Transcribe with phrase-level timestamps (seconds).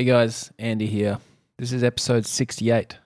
[0.00, 1.18] Hey guys, Andy here.
[1.58, 2.98] This is episode 68,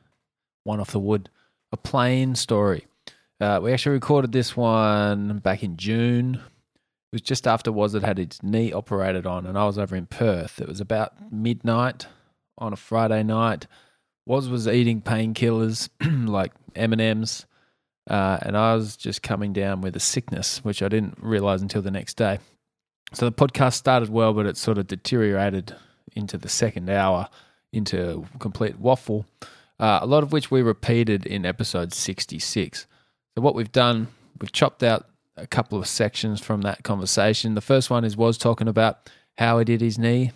[0.65, 1.31] One Off the Wood,
[1.73, 2.87] a plane story.
[3.41, 6.35] Uh, we actually recorded this one back in June.
[6.35, 10.05] It was just after Waz had its knee operated on, and I was over in
[10.05, 10.61] Perth.
[10.61, 12.09] It was about midnight
[12.59, 13.67] on a Friday night.
[14.27, 15.89] Waz was eating painkillers
[16.29, 17.47] like M and M's,
[18.11, 21.81] uh, and I was just coming down with a sickness, which I didn't realize until
[21.81, 22.39] the next day.
[23.15, 25.75] So the podcast started well, but it sort of deteriorated
[26.15, 27.29] into the second hour
[27.73, 29.27] into complete waffle,
[29.81, 32.87] uh, a lot of which we repeated in episode 66.
[33.35, 34.09] So, what we've done,
[34.41, 37.55] we've chopped out a couple of sections from that conversation.
[37.55, 40.33] The first one is Waz talking about how he did his knee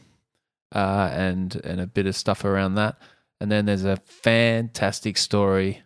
[0.74, 2.96] uh, and, and a bit of stuff around that.
[3.40, 5.82] And then there's a fantastic story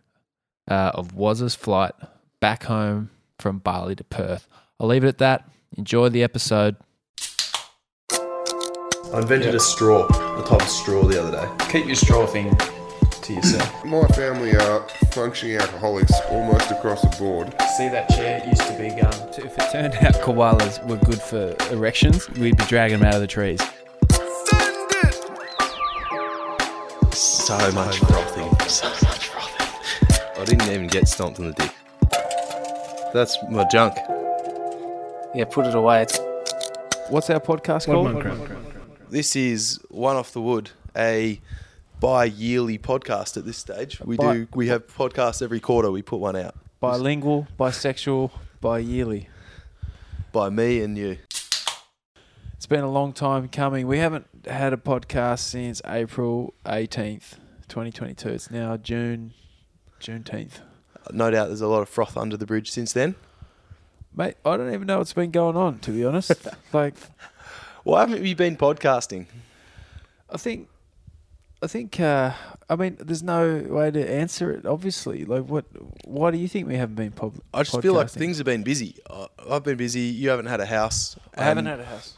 [0.69, 1.95] uh, of Waz's flight
[2.41, 3.11] back home
[3.41, 4.47] from Bali to Perth.
[4.79, 5.51] I'll leave it at that.
[5.77, 6.77] Enjoy the episode.
[9.13, 11.67] I invented a straw, a type of straw the other day.
[11.69, 12.57] Keep your straw thing
[13.23, 13.85] to yourself.
[13.85, 17.49] My family are functioning alcoholics almost across the board.
[17.77, 19.13] See that chair it used to be gum.
[19.37, 23.21] If it turned out koalas were good for erections, we'd be dragging them out of
[23.21, 23.61] the trees.
[27.13, 28.69] So much frothing.
[28.69, 30.41] So much frothing.
[30.41, 31.75] I didn't even get stomped on the dick.
[33.13, 33.97] That's my junk.
[35.35, 36.07] Yeah, put it away.
[37.09, 38.70] What's our podcast called?
[39.11, 41.41] This is One Off the Wood, a
[41.99, 43.99] bi-yearly podcast at this stage.
[43.99, 46.55] We Bi- do we have podcasts every quarter, we put one out.
[46.79, 48.31] Bilingual, bisexual,
[48.61, 49.29] bi-yearly.
[50.31, 51.19] By me and you.
[52.55, 53.89] It's been a long time coming.
[53.89, 57.33] We haven't had a podcast since April 18th,
[57.67, 58.29] 2022.
[58.29, 59.35] It's now June,
[60.01, 60.61] Juneteenth.
[61.11, 63.17] No doubt there's a lot of froth under the bridge since then.
[64.15, 66.47] Mate, I don't even know what's been going on, to be honest.
[66.73, 66.95] like,
[67.85, 69.27] Why haven't we been podcasting?
[70.29, 70.69] I think,
[71.63, 72.33] I think, uh,
[72.69, 74.65] I mean, there's no way to answer it.
[74.67, 75.65] Obviously, like, what?
[76.05, 78.19] Why do you think we haven't been pub- I just feel like podcasting?
[78.19, 78.97] things have been busy.
[79.11, 80.01] I- I've been busy.
[80.03, 81.17] You haven't had a house.
[81.37, 82.15] I haven't and had a house.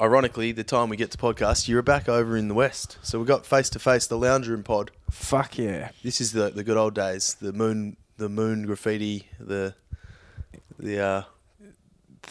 [0.00, 2.98] Ironically, the time we get to podcast, you're back over in the west.
[3.02, 4.90] So we got face to face the lounge room pod.
[5.10, 5.88] Fuck yeah!
[6.04, 7.36] This is the the good old days.
[7.40, 9.74] The moon, the moon graffiti, the
[10.78, 11.22] the uh,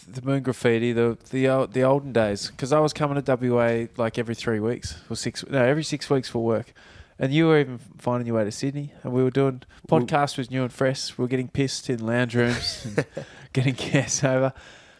[0.01, 2.49] The moon graffiti, the the old, the olden days.
[2.51, 6.09] Because I was coming to WA like every three weeks or six, no, every six
[6.09, 6.73] weeks for work.
[7.19, 10.51] And you were even finding your way to Sydney, and we were doing podcast was
[10.51, 11.17] new and fresh.
[11.17, 13.05] We were getting pissed in lounge rooms, and
[13.53, 14.53] getting guests over.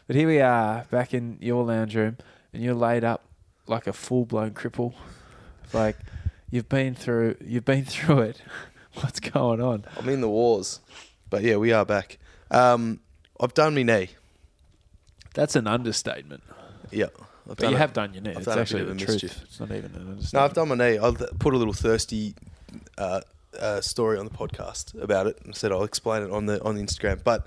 [0.08, 2.18] But here we are back in your lounge room,
[2.54, 3.24] and you're laid up
[3.68, 4.94] like a full blown cripple.
[5.74, 5.98] Like
[6.50, 8.42] you've been through, you've been through it.
[8.96, 9.86] What's going on?
[9.96, 10.80] I'm in the wars.
[11.30, 12.18] But yeah, we are back.
[12.50, 13.02] Um,
[13.40, 14.10] I've done my knee.
[15.38, 16.44] That's an understatement.
[16.92, 17.06] Yeah,
[17.50, 17.80] I've But you it.
[17.80, 18.32] have done your knee.
[18.32, 19.10] I've It's actually the truth.
[19.24, 19.42] mischief.
[19.44, 20.34] It's not even an understatement.
[20.34, 20.98] No, I've done my knee.
[20.98, 22.34] I'll put a little thirsty
[22.98, 23.22] uh,
[23.60, 25.40] uh, story on the podcast about it.
[25.46, 27.24] and said I'll explain it on the on Instagram.
[27.24, 27.46] But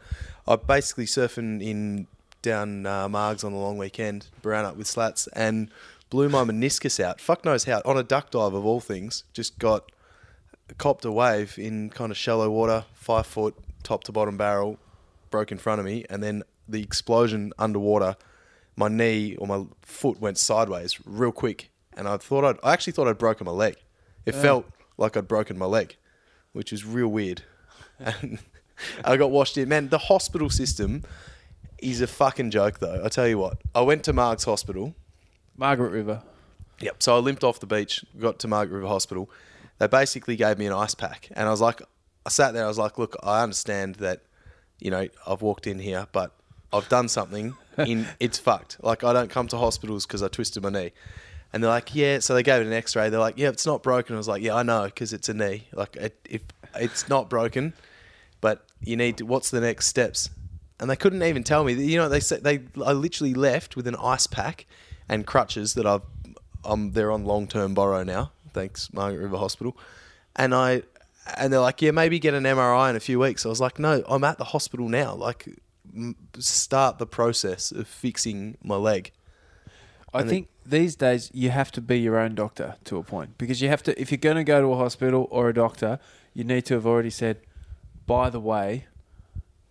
[0.48, 2.06] I basically surfing in
[2.42, 5.68] down uh, Margs on the long weekend, brown up with slats, and
[6.08, 7.20] blew my meniscus out.
[7.20, 7.82] Fuck knows how.
[7.84, 9.90] On a duck dive of all things, just got
[10.78, 14.78] copped a wave in kind of shallow water, five foot, top to bottom barrel,
[15.30, 18.16] broke in front of me, and then the explosion underwater.
[18.76, 22.92] My knee or my foot went sideways real quick, and I thought I'd, I actually
[22.92, 23.76] thought I'd broken my leg.
[24.24, 24.66] It felt
[24.96, 25.96] like I'd broken my leg,
[26.52, 27.42] which is real weird.
[28.22, 28.38] And
[29.04, 29.68] I got washed in.
[29.68, 31.04] Man, the hospital system
[31.78, 33.02] is a fucking joke, though.
[33.04, 34.94] I tell you what, I went to Marg's Hospital.
[35.56, 36.22] Margaret River.
[36.80, 37.02] Yep.
[37.02, 39.30] So I limped off the beach, got to Margaret River Hospital.
[39.78, 41.82] They basically gave me an ice pack, and I was like,
[42.24, 42.64] I sat there.
[42.64, 44.22] I was like, look, I understand that,
[44.78, 46.34] you know, I've walked in here, but
[46.72, 47.56] I've done something.
[47.78, 48.82] In it's fucked.
[48.82, 50.92] Like I don't come to hospitals because I twisted my knee.
[51.52, 52.20] And they're like, yeah.
[52.20, 53.08] So they gave it an X-ray.
[53.10, 54.14] They're like, yeah, it's not broken.
[54.14, 55.66] I was like, yeah, I know, because it's a knee.
[55.72, 56.42] Like, it, if
[56.76, 57.72] it's not broken,
[58.40, 59.26] but you need to.
[59.26, 60.30] What's the next steps?
[60.78, 61.72] And they couldn't even tell me.
[61.74, 62.60] You know, they said they.
[62.84, 64.66] I literally left with an ice pack
[65.08, 66.02] and crutches that I've.
[66.64, 68.32] Um, they're on long-term borrow now.
[68.52, 69.76] Thanks, Margaret River Hospital.
[70.36, 70.82] And I,
[71.36, 73.46] and they're like, yeah, maybe get an MRI in a few weeks.
[73.46, 75.14] I was like, no, I'm at the hospital now.
[75.14, 75.48] Like,
[76.38, 79.12] start the process of fixing my leg.
[80.12, 83.38] I And think these days you have to be your own doctor to a point
[83.38, 84.00] because you have to.
[84.00, 85.98] If you're going to go to a hospital or a doctor,
[86.34, 87.38] you need to have already said,
[88.06, 88.86] "By the way,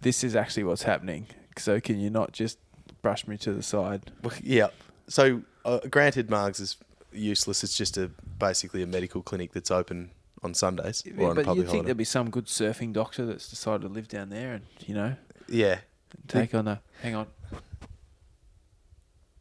[0.01, 1.27] this is actually what's happening."
[1.57, 2.57] So can you not just
[3.01, 4.11] brush me to the side?
[4.41, 4.67] Yeah.
[5.09, 6.77] So, uh, granted, Margs is
[7.11, 7.63] useless.
[7.63, 10.11] It's just a basically a medical clinic that's open
[10.41, 11.85] on Sundays or on but public you'd think holiday.
[11.87, 15.15] there'd be some good surfing doctor that's decided to live down there and you know
[15.49, 15.79] Yeah.
[16.27, 16.79] Take on the.
[17.01, 17.27] Hang on.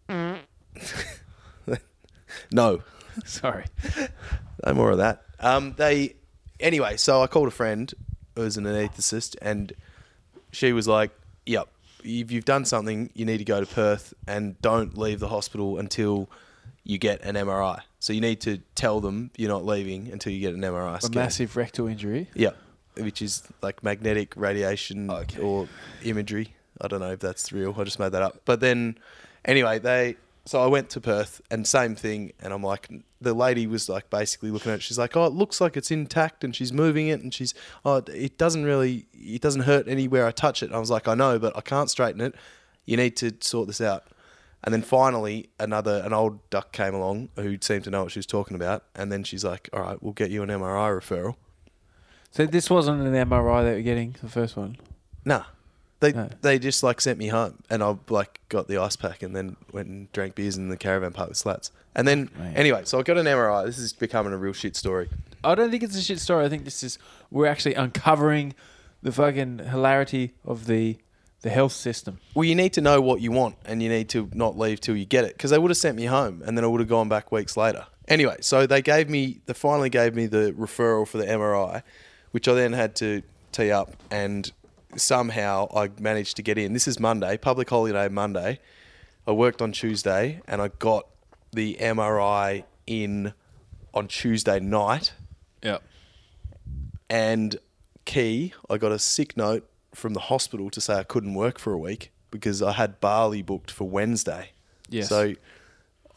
[2.52, 2.80] No.
[3.24, 3.64] Sorry.
[4.64, 5.22] No more of that.
[5.40, 6.14] Um, they
[6.60, 6.96] anyway.
[6.96, 7.92] So I called a friend
[8.36, 9.72] who's an anaesthetist, and
[10.52, 11.10] she was like,
[11.46, 11.68] "Yep,
[12.04, 15.78] if you've done something, you need to go to Perth and don't leave the hospital
[15.78, 16.28] until
[16.84, 17.80] you get an MRI.
[17.98, 21.10] So you need to tell them you're not leaving until you get an MRI A
[21.14, 22.28] massive rectal injury.
[22.34, 22.50] Yeah,
[22.96, 25.40] which is like magnetic radiation Okay.
[25.40, 25.68] or
[26.04, 26.54] imagery.
[26.80, 27.74] I don't know if that's real.
[27.78, 28.42] I just made that up.
[28.44, 28.98] But then,
[29.44, 30.16] anyway, they.
[30.44, 32.88] So I went to Perth and same thing, and I'm like,
[33.20, 34.82] the lady was like basically looking at it.
[34.82, 37.52] She's like, oh, it looks like it's intact, and she's moving it, and she's,
[37.84, 40.66] oh, it doesn't really, it doesn't hurt anywhere I touch it.
[40.66, 42.34] And I was like, I know, but I can't straighten it.
[42.86, 44.04] You need to sort this out.
[44.64, 48.18] And then finally, another an old duck came along who seemed to know what she
[48.18, 51.36] was talking about, and then she's like, all right, we'll get you an MRI referral.
[52.30, 54.78] So this wasn't an MRI that you're getting, the first one.
[55.26, 55.44] Nah.
[56.00, 56.28] They No.
[56.42, 59.56] they just like sent me home and I like got the ice pack and then
[59.72, 61.72] went and drank beers in the caravan park with slats.
[61.94, 62.54] And then Man.
[62.56, 63.66] anyway, so I got an MRI.
[63.66, 65.08] This is becoming a real shit story.
[65.42, 66.44] I don't think it's a shit story.
[66.44, 66.98] I think this is
[67.30, 68.54] we're actually uncovering
[69.02, 70.98] the fucking hilarity of the
[71.42, 72.18] the health system.
[72.34, 74.96] Well, you need to know what you want and you need to not leave till
[74.96, 76.88] you get it because they would have sent me home and then I would have
[76.88, 77.86] gone back weeks later.
[78.08, 81.82] Anyway, so they gave me, they finally gave me the referral for the MRI,
[82.32, 83.22] which I then had to
[83.52, 84.50] tee up and
[84.98, 86.72] somehow I managed to get in.
[86.72, 88.60] This is Monday, public holiday Monday.
[89.26, 91.06] I worked on Tuesday and I got
[91.52, 93.32] the MRI in
[93.94, 95.12] on Tuesday night
[95.62, 95.78] Yeah.
[97.10, 97.56] and
[98.04, 101.72] key, I got a sick note from the hospital to say I couldn't work for
[101.72, 104.50] a week because I had Bali booked for Wednesday.
[104.88, 105.08] Yes.
[105.08, 105.34] So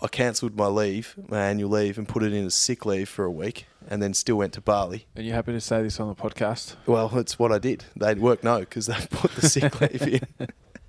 [0.02, 3.24] I cancelled my leave, my annual leave, and put it in as sick leave for
[3.24, 5.06] a week, and then still went to Bali.
[5.16, 6.76] Are you happy to say this on the podcast?
[6.88, 7.86] Well, that's what I did.
[7.96, 10.48] They'd work no because they put the sick leave in.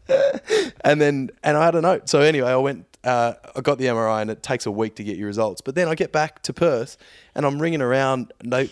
[0.85, 2.09] and then, and I had a note.
[2.09, 2.87] So anyway, I went.
[3.05, 5.61] Uh, I got the MRI, and it takes a week to get your results.
[5.61, 6.97] But then I get back to Perth,
[7.35, 8.33] and I'm ringing around.
[8.43, 8.69] No,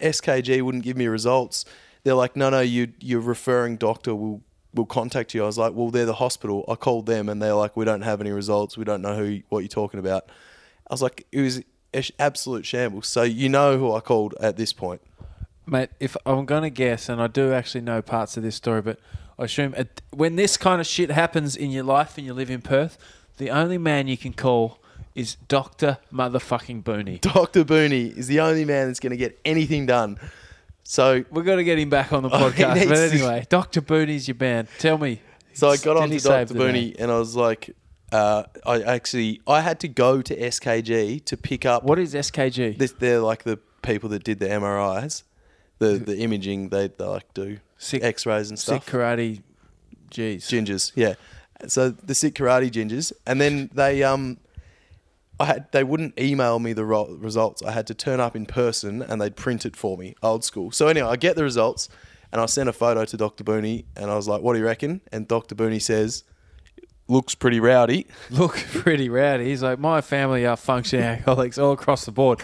[0.00, 1.64] SKG wouldn't give me results.
[2.02, 4.42] They're like, no, no, you your referring doctor will
[4.74, 5.42] will contact you.
[5.42, 6.64] I was like, well, they're the hospital.
[6.68, 8.76] I called them, and they're like, we don't have any results.
[8.76, 10.28] We don't know who what you're talking about.
[10.88, 11.62] I was like, it was
[12.18, 13.06] absolute shambles.
[13.06, 15.00] So you know who I called at this point.
[15.66, 18.82] Mate, if I'm going to guess, and I do actually know parts of this story,
[18.82, 18.98] but
[19.38, 22.50] I assume it, when this kind of shit happens in your life and you live
[22.50, 22.98] in Perth,
[23.38, 24.78] the only man you can call
[25.14, 25.98] is Dr.
[26.12, 27.20] Motherfucking Booney.
[27.20, 27.64] Dr.
[27.64, 30.18] Booney is the only man that's going to get anything done.
[30.84, 32.88] So, We've got to get him back on the Oh, podcast.
[32.88, 33.80] but anyway, Dr.
[33.80, 34.68] Booney's your band.
[34.78, 35.20] Tell me.
[35.52, 36.46] so I got on to Dr.
[36.54, 36.54] the?
[36.58, 37.74] Booney and I was like,
[38.12, 41.84] uh, I actually, I had to go to SKG to pick up.
[41.84, 42.76] What is SKG?
[42.76, 45.22] This, they're like the people that did the MRIs,
[45.78, 48.84] the the imaging they, they like do, Sick- X-rays and stuff.
[48.84, 49.42] Sick karate.
[50.10, 50.38] Jeez.
[50.48, 51.14] Gingers, yeah.
[51.68, 54.38] So the sick karate gingers, and then they um,
[55.40, 57.62] I had they wouldn't email me the ro- results.
[57.62, 60.70] I had to turn up in person, and they'd print it for me, old school.
[60.70, 61.88] So anyway, I get the results,
[62.30, 64.66] and I sent a photo to Doctor Booney, and I was like, "What do you
[64.66, 66.24] reckon?" And Doctor Booney says,
[67.08, 69.46] "Looks pretty rowdy." Look pretty rowdy.
[69.46, 72.42] He's like, my family are functioning alcoholics all across the board.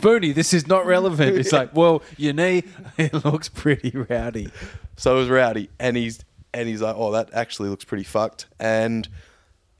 [0.00, 1.36] Booney, this is not relevant.
[1.38, 2.64] It's like, well, your knee,
[2.98, 4.50] it looks pretty rowdy.
[4.96, 8.46] So it was rowdy, and he's and he's like, "Oh, that actually looks pretty fucked."
[8.58, 9.08] And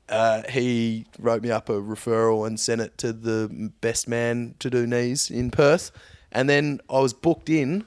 [0.09, 4.69] uh, he wrote me up a referral and sent it to the best man to
[4.69, 5.91] do knees in Perth.
[6.31, 7.85] And then I was booked in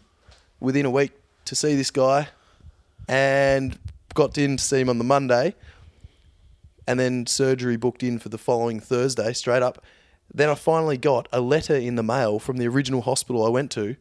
[0.61, 1.13] within a week
[1.45, 2.29] to see this guy,
[3.09, 3.79] and
[4.15, 5.55] got in to see him on the Monday.
[6.89, 9.83] And then surgery booked in for the following Thursday, straight up.
[10.33, 13.71] Then I finally got a letter in the mail from the original hospital I went
[13.73, 13.97] to,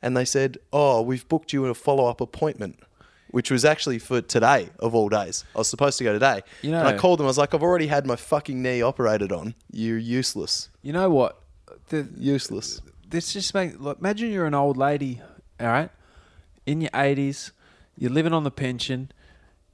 [0.00, 2.80] and they said, "Oh, we've booked you in a follow-up appointment."
[3.32, 5.44] Which was actually for today of all days.
[5.54, 6.42] I was supposed to go today.
[6.62, 7.26] You and I called them.
[7.26, 9.54] I was like, "I've already had my fucking knee operated on.
[9.70, 10.68] You're useless.
[10.82, 11.42] You know what?
[11.88, 15.20] The, Useless." this just makes imagine you're an old lady,
[15.60, 15.90] all right,
[16.66, 17.50] in your 80s,
[17.96, 19.12] you're living on the pension,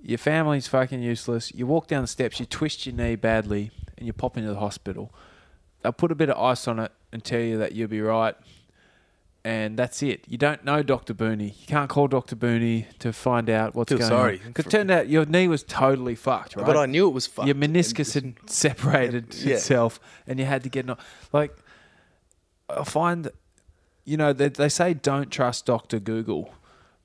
[0.02, 1.52] your family's fucking useless.
[1.54, 4.58] You walk down the steps, you twist your knee badly, and you pop into the
[4.58, 5.12] hospital.
[5.82, 8.34] They'll put a bit of ice on it and tell you that you'll be right.
[9.48, 10.26] And that's it.
[10.28, 11.14] You don't know Dr.
[11.14, 11.58] Booney.
[11.58, 12.36] You can't call Dr.
[12.36, 14.40] Booney to find out what's Feel going sorry.
[14.40, 14.48] on.
[14.48, 16.66] Because it turned out your knee was totally fucked, right?
[16.66, 17.46] But I knew it was fucked.
[17.46, 19.54] Your meniscus had separated Yeah.
[19.54, 20.98] itself, and you had to get no.
[21.32, 21.56] Like,
[22.68, 23.30] I find,
[24.04, 26.52] you know, they, they say don't trust Doctor Google,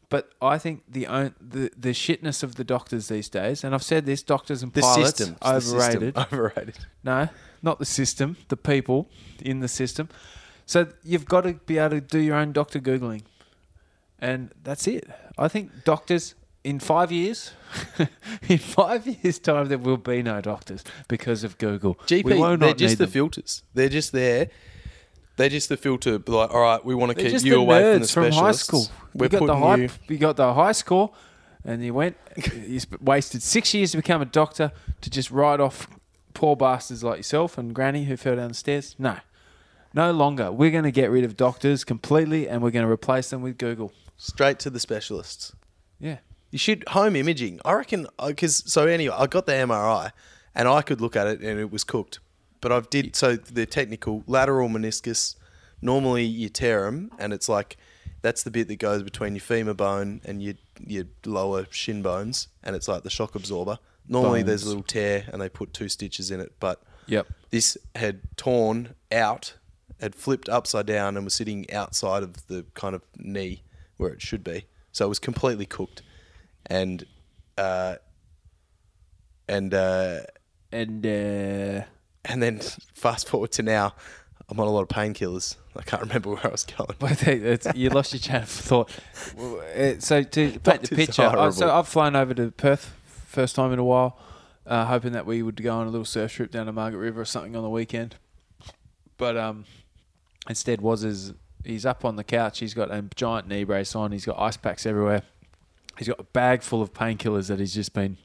[0.09, 3.83] but I think the own, the the shitness of the doctors these days, and I've
[3.83, 5.37] said this: doctors and the pilots system.
[5.41, 5.77] It's the system.
[5.77, 6.17] overrated.
[6.33, 6.77] Overrated.
[7.05, 7.29] No,
[7.61, 9.07] not the system, the people
[9.41, 10.09] in the system.
[10.65, 13.23] So you've got to be able to do your own doctor googling,
[14.19, 15.09] and that's it.
[15.37, 17.51] I think doctors in five years,
[18.47, 21.95] in five years' time, there will be no doctors because of Google.
[22.07, 23.11] GP, We they're just the them.
[23.11, 23.63] filters.
[23.73, 24.49] They're just there.
[25.35, 26.19] They're just the filter.
[26.19, 28.37] Like, all right, we want to They're keep you away from the specialists.
[28.37, 28.85] from, high school.
[29.15, 29.89] We're you got the high, you.
[30.07, 31.11] you got the high score,
[31.65, 32.15] and you went.
[32.67, 35.87] you wasted six years to become a doctor to just write off
[36.33, 38.95] poor bastards like yourself and Granny who fell down the stairs.
[38.97, 39.17] No,
[39.93, 40.51] no longer.
[40.51, 43.57] We're going to get rid of doctors completely, and we're going to replace them with
[43.57, 43.93] Google.
[44.17, 45.53] straight to the specialists.
[45.99, 46.17] Yeah.
[46.51, 47.59] You should home imaging.
[47.65, 50.11] I reckon uh, because so anyway, I got the MRI
[50.53, 52.19] and I could look at it and it was cooked.
[52.61, 55.35] But I've did so the technical lateral meniscus.
[55.81, 57.77] Normally you tear them and it's like
[58.21, 60.53] that's the bit that goes between your femur bone and your
[60.85, 63.79] your lower shin bones and it's like the shock absorber.
[64.07, 67.27] Normally there's a little tear and they put two stitches in it, but Yep.
[67.49, 69.55] this had torn out,
[69.99, 73.63] had flipped upside down, and was sitting outside of the kind of knee
[73.97, 74.65] where it should be.
[74.91, 76.01] So it was completely cooked,
[76.65, 77.05] and
[77.57, 77.95] uh,
[79.47, 80.21] and uh,
[80.71, 81.85] And uh,
[82.25, 82.59] and then
[82.95, 83.93] fast forward to now,
[84.49, 85.57] I'm on a lot of painkillers.
[85.75, 86.95] I can't remember where I was going.
[86.97, 88.89] But it's, you lost your chain of thought.
[89.37, 92.95] Uh, So to paint the picture, I, so I've flown over to Perth
[93.27, 94.17] first time in a while,
[94.65, 97.21] uh, hoping that we would go on a little surf trip down to Margaret River
[97.21, 98.15] or something on the weekend.
[99.17, 99.65] But um,
[100.49, 101.33] instead, Waz his
[101.63, 102.59] he's up on the couch.
[102.59, 104.11] He's got a giant knee brace on.
[104.11, 105.23] He's got ice packs everywhere.
[105.97, 108.17] He's got a bag full of painkillers that he's just been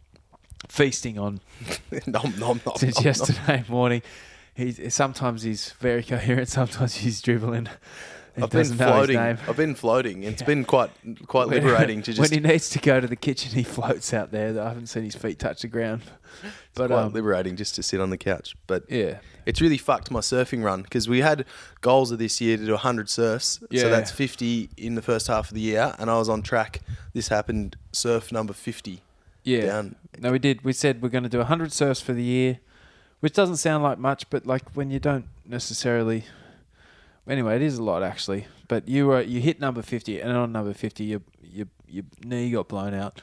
[0.68, 1.40] feasting on
[2.06, 3.04] nom, nom, nom, since nom, nom.
[3.04, 4.02] yesterday morning.
[4.54, 6.48] He's sometimes he's very coherent.
[6.48, 7.68] Sometimes he's dribbling.
[8.42, 9.18] I've been doesn't know his floating.
[9.18, 10.22] I've been floating.
[10.24, 10.90] It's been quite
[11.26, 14.30] quite liberating to just when he needs to go to the kitchen, he floats out
[14.30, 14.60] there.
[14.60, 16.02] I haven't seen his feet touch the ground.
[16.74, 18.54] But quite um, liberating just to sit on the couch.
[18.66, 21.44] But yeah, it's really fucked my surfing run because we had
[21.80, 23.60] goals of this year to do 100 surfs.
[23.70, 23.82] Yeah.
[23.82, 25.94] So that's 50 in the first half of the year.
[25.98, 26.80] And I was on track.
[27.14, 29.00] This happened surf number 50.
[29.44, 29.66] yeah.
[29.66, 29.96] Down.
[30.20, 30.62] No, we did.
[30.64, 32.58] We said we're going to do 100 surfs for the year,
[33.20, 36.24] which doesn't sound like much, but like when you don't necessarily.
[37.28, 38.46] Anyway, it is a lot actually.
[38.68, 42.50] But you were you hit number 50, and on number 50, your your your knee
[42.50, 43.22] got blown out.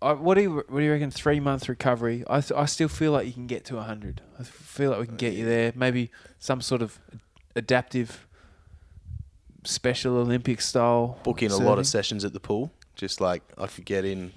[0.00, 1.10] I, what do you what do you reckon?
[1.10, 2.24] Three month recovery.
[2.28, 4.20] I th- I still feel like you can get to 100.
[4.38, 5.72] I feel like we can get you there.
[5.74, 6.98] Maybe some sort of
[7.56, 8.26] adaptive,
[9.64, 11.18] special Olympic style.
[11.24, 12.72] Book in a lot of sessions at the pool.
[12.94, 14.32] Just like I could get in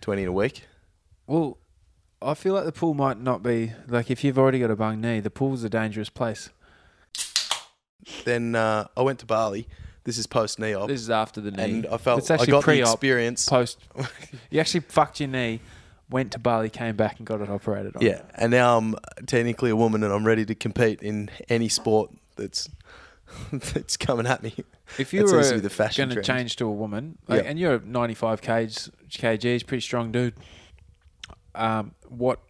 [0.00, 0.64] 20 in a week.
[1.26, 1.58] Well,
[2.20, 5.00] I feel like the pool might not be like if you've already got a bung
[5.00, 6.50] knee, the pool's a dangerous place.
[8.24, 9.66] Then uh, I went to Bali.
[10.04, 10.88] This is post knee op.
[10.88, 11.62] This is after the knee.
[11.62, 13.48] And I felt it's I actually got the pre-op, experience.
[13.48, 13.78] post.
[14.50, 15.60] you actually fucked your knee,
[16.10, 18.02] went to Bali, came back, and got it operated on.
[18.02, 18.96] Yeah, and now I'm
[19.26, 22.68] technically a woman and I'm ready to compete in any sport that's
[23.52, 24.54] that's coming at me.
[24.98, 26.38] If you That were seems to be the fashion going to trend.
[26.40, 27.48] change to a woman, like, Yeah.
[27.48, 30.34] and you're 95 kgs, kgs, pretty strong dude.
[31.54, 32.40] Um, what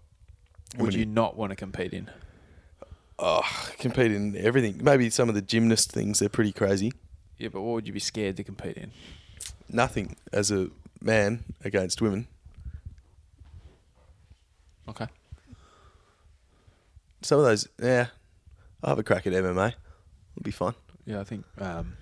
[0.76, 2.10] would you not want to compete in?
[3.18, 3.42] Oh,
[3.78, 4.80] compete in everything.
[4.82, 6.92] Maybe some of the gymnast things they're pretty crazy.
[7.38, 8.90] Yeah, but what would you be scared to compete in?
[9.68, 10.68] Nothing as a
[11.00, 12.26] man against women.
[14.88, 15.06] Okay.
[17.22, 18.08] Some of those, yeah.
[18.82, 19.68] I'll have a crack at MMA.
[19.68, 20.74] It'll be fun.
[21.06, 21.44] Yeah, I think.
[21.58, 21.96] Um,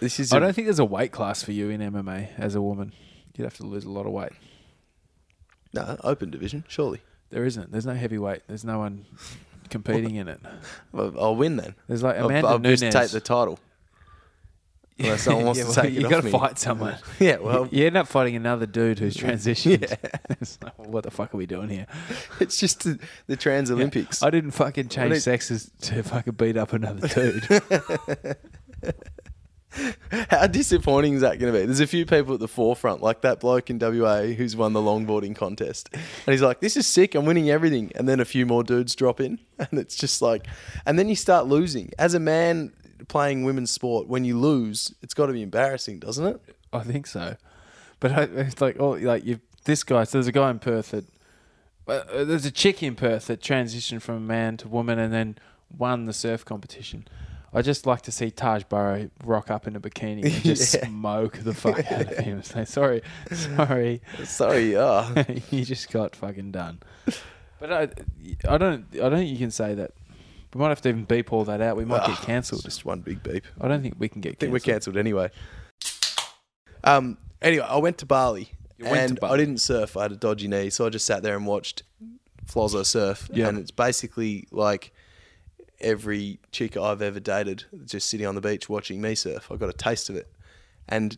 [0.00, 2.54] This is I a- don't think there's a weight class for you in MMA as
[2.54, 2.92] a woman.
[3.36, 4.32] You'd have to lose a lot of weight.
[5.72, 6.64] no open division.
[6.68, 7.00] Surely,
[7.34, 7.72] There isn't.
[7.72, 8.42] There's no heavyweight.
[8.46, 9.04] There's no one
[9.68, 10.38] competing in it.
[10.94, 11.74] I'll, I'll win then.
[11.88, 12.80] There's like I'll, I'll Nunes.
[12.80, 13.58] just take the title.
[15.00, 16.96] Unless someone wants Yeah, to take it you off gotta fight someone.
[17.18, 19.90] Yeah, well, you end up fighting another dude who's transitioned.
[19.90, 19.96] Yeah.
[20.40, 21.86] It's like, what the fuck are we doing here?
[22.38, 24.22] it's just the, the Trans Olympics.
[24.22, 28.36] I didn't fucking change need- sexes to fucking beat up another dude.
[30.30, 31.64] How disappointing is that going to be?
[31.66, 34.80] There's a few people at the forefront, like that bloke in WA who's won the
[34.80, 35.88] longboarding contest.
[35.92, 37.14] And he's like, this is sick.
[37.14, 37.92] I'm winning everything.
[37.94, 39.38] And then a few more dudes drop in.
[39.56, 40.48] And it's just like,
[40.84, 41.92] and then you start losing.
[41.96, 42.72] As a man
[43.06, 46.40] playing women's sport, when you lose, it's got to be embarrassing, doesn't it?
[46.72, 47.36] I think so.
[48.00, 50.02] But it's like, oh, like you, this guy.
[50.04, 51.04] So there's a guy in Perth that,
[51.86, 55.38] uh, there's a chick in Perth that transitioned from a man to woman and then
[55.70, 57.06] won the surf competition.
[57.54, 60.86] I just like to see Taj Burrow rock up in a bikini and just Yeah.
[60.88, 62.42] smoke the fuck out of him.
[62.42, 66.80] Say sorry, sorry, Sorry, uh, you just got fucking done.
[67.60, 67.82] But I,
[68.48, 69.92] I don't, I don't think you can say that.
[70.52, 71.76] We might have to even beep all that out.
[71.76, 72.62] We might get Ah, cancelled.
[72.64, 73.44] Just one big beep.
[73.60, 74.32] I don't think we can get.
[74.32, 74.96] I think we're cancelled.
[74.96, 75.30] anyway.
[76.82, 77.18] Um.
[77.42, 79.32] Anyway, I went to Bali went to and Bali.
[79.34, 79.96] I didn't surf.
[79.96, 81.82] I had a dodgy knee, so I just sat there and watched
[82.46, 83.28] Flozzo surf.
[83.32, 83.48] Yeah.
[83.48, 84.92] And it's basically like
[85.84, 89.50] every chick I've ever dated just sitting on the beach watching me surf.
[89.52, 90.28] I got a taste of it,
[90.88, 91.16] and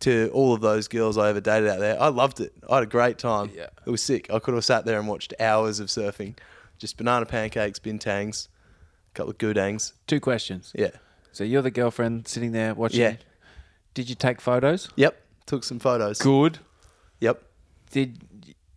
[0.00, 2.52] to all of those girls I ever dated out there, I loved it.
[2.68, 3.50] I had a great time.
[3.54, 3.68] Yeah.
[3.86, 4.30] It was sick.
[4.32, 6.36] I could have sat there and watched hours of surfing,
[6.78, 8.48] just banana pancakes, bintangs,
[9.12, 9.92] a couple of goodangs.
[10.06, 10.72] Two questions.
[10.74, 10.90] Yeah.
[11.32, 13.00] So you're the girlfriend sitting there watching.
[13.00, 13.16] Yeah.
[13.94, 14.88] Did you take photos?
[14.96, 15.20] Yep.
[15.46, 16.18] Took some photos.
[16.18, 16.58] Good.
[17.20, 17.42] Yep.
[17.90, 18.22] Did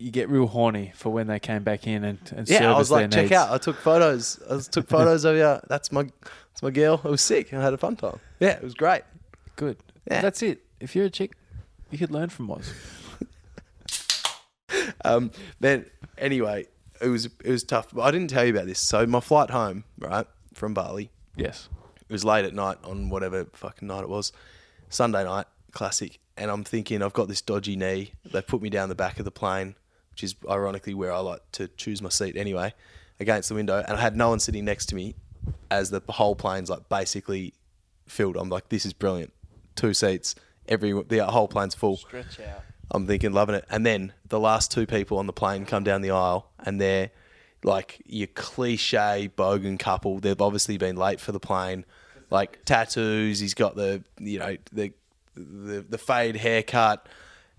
[0.03, 2.91] you get real horny for when they came back in and, and Yeah, I was
[2.91, 3.31] like, check needs?
[3.31, 3.51] out.
[3.51, 4.39] I took photos.
[4.49, 5.59] I took photos of you.
[5.69, 7.01] That's my, that's my girl.
[7.03, 7.53] It was sick.
[7.53, 8.19] I had a fun time.
[8.39, 9.03] Yeah, it was great.
[9.55, 9.77] Good.
[10.09, 10.21] Yeah.
[10.21, 10.59] That's it.
[10.81, 11.31] If you're a chick,
[11.89, 12.71] you could learn from Oz.
[15.05, 15.85] Um, then
[16.17, 16.65] anyway,
[17.01, 17.89] it was it was tough.
[17.93, 18.79] But I didn't tell you about this.
[18.79, 21.69] So my flight home, right from Bali, Yes.
[22.09, 24.31] it was late at night on whatever fucking night it was,
[24.89, 26.19] Sunday night, classic.
[26.37, 28.13] And I'm thinking I've got this dodgy knee.
[28.31, 29.75] They put me down the back of the plane,
[30.13, 32.73] which is ironically where I like to choose my seat anyway,
[33.19, 33.83] against the window.
[33.85, 35.15] And I had no one sitting next to me,
[35.71, 37.55] as the whole plane's like basically
[38.07, 38.37] filled.
[38.37, 39.33] I'm like, this is brilliant.
[39.75, 40.35] Two seats,
[40.67, 41.97] every the whole plane's full.
[41.97, 42.63] Stretch out.
[42.91, 43.65] I'm thinking, loving it.
[43.71, 47.09] And then the last two people on the plane come down the aisle, and they're
[47.63, 50.19] like your cliche bogan couple.
[50.19, 51.85] They've obviously been late for the plane,
[52.29, 53.39] like tattoos.
[53.39, 54.93] He's got the you know the
[55.35, 57.07] the, the fade haircut.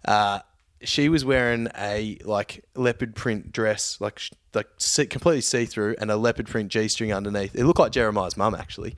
[0.05, 0.39] Uh,
[0.85, 4.21] she was wearing a like leopard print dress, like
[4.55, 7.55] like see, completely see through, and a leopard print g string underneath.
[7.55, 8.97] It looked like Jeremiah's mum actually.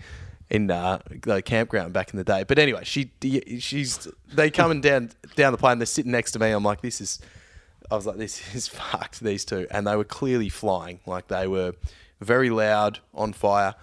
[0.48, 3.10] In uh, the campground back in the day, but anyway, she
[3.58, 5.80] she's they coming down down the plane.
[5.80, 6.52] They're sitting next to me.
[6.52, 7.18] I'm like, this is
[7.90, 9.66] I was like, this is fucked, these two.
[9.70, 11.00] And they were clearly flying.
[11.06, 11.72] Like they were
[12.20, 13.74] very loud, on fire.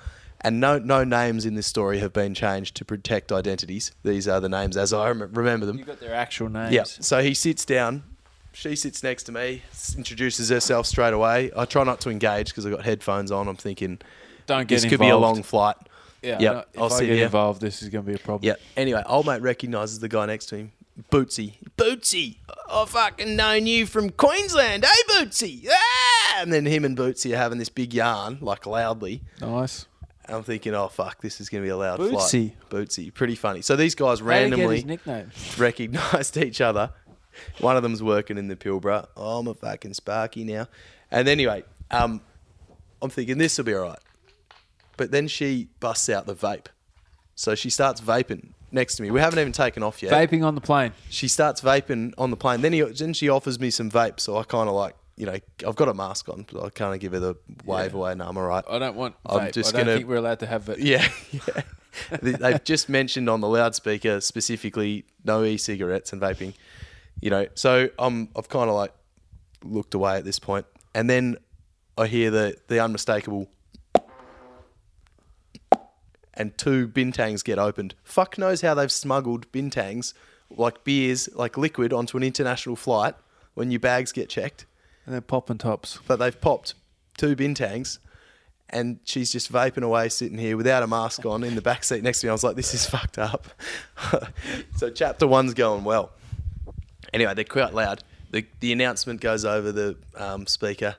[0.44, 3.94] And no, no names in this story have been changed to protect identities.
[4.04, 5.78] These are the names as I rem- remember them.
[5.78, 6.74] You got their actual names.
[6.74, 6.84] Yeah.
[6.84, 8.04] So he sits down.
[8.52, 9.64] She sits next to me,
[9.98, 11.52] introduces herself straight away.
[11.58, 13.48] I try not to engage because I've got headphones on.
[13.48, 14.00] I'm thinking,
[14.46, 15.00] Don't get this involved.
[15.00, 15.76] could be a long flight.
[16.22, 16.38] Yeah.
[16.40, 17.26] Yep, no, If I'll i get here.
[17.26, 18.48] involved, this is going to be a problem.
[18.48, 18.56] Yeah.
[18.78, 20.72] Anyway, old mate recognises the guy next to him.
[21.12, 21.54] Bootsy.
[21.78, 22.38] Bootsy.
[22.70, 24.86] I fucking known you from Queensland.
[24.86, 25.68] Hey, Bootsy.
[25.72, 26.42] Ah!
[26.42, 29.24] And then him and Bootsy are having this big yarn, like loudly.
[29.42, 29.88] Nice.
[30.26, 32.54] And I'm thinking, oh, fuck, this is going to be a loud Bootsy.
[32.54, 32.70] flight.
[32.70, 33.14] Bootsy.
[33.14, 33.62] Pretty funny.
[33.62, 35.00] So these guys How did he get randomly
[35.58, 36.92] recognised each other.
[37.60, 39.08] One of them's working in the Pilbara.
[39.18, 40.68] Oh, I'm a fucking Sparky now.
[41.12, 42.22] And anyway, um,
[43.02, 44.00] I'm thinking this will be all right.
[44.98, 46.68] But then she busts out the vape.
[47.36, 49.12] So she starts vaping next to me.
[49.12, 50.14] We haven't even taken off yet.
[50.14, 50.94] Vaping on the plane.
[51.10, 52.62] She starts vaping on the plane.
[52.62, 54.20] Then, he, then she offers me some vape.
[54.20, 55.36] So I kind of like, you know,
[55.68, 56.46] I've got a mask on.
[56.52, 58.16] But I kind of give her the wave away.
[58.16, 58.64] No, I'm all right.
[58.70, 60.80] I don't want I'm just I don't gonna- think we're allowed to have it.
[60.80, 61.62] Yeah, yeah.
[62.22, 66.54] They- They've just mentioned on the loudspeaker specifically no e-cigarettes and vaping.
[67.22, 68.94] You know, so I'm I've kind of like
[69.64, 71.38] looked away at this point, and then
[71.98, 73.48] I hear the the unmistakable,
[76.34, 77.94] and two bintangs get opened.
[78.04, 80.14] Fuck knows how they've smuggled bintangs
[80.50, 83.16] like beers, like liquid, onto an international flight
[83.54, 84.66] when your bags get checked
[85.06, 86.00] And they're popping tops.
[86.08, 86.76] but they've popped
[87.18, 88.00] two bintangs
[88.74, 92.04] and she's just vaping away sitting here without a mask on in the back seat
[92.04, 92.30] next to me.
[92.30, 93.48] I was like, this is fucked up.
[94.76, 96.12] so chapter one's going well.
[97.14, 98.04] Anyway, they're quite loud.
[98.32, 100.96] The, the announcement goes over the um, speaker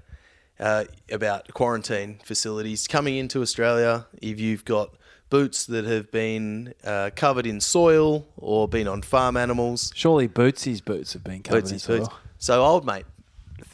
[0.60, 4.06] uh, about quarantine facilities coming into Australia.
[4.22, 4.94] If you've got
[5.28, 10.80] boots that have been uh, covered in soil or been on farm animals, Surely Bootsy's
[10.80, 11.98] boots have been covered in Bootsy, soil.
[11.98, 12.14] Boots.
[12.38, 13.06] So old mate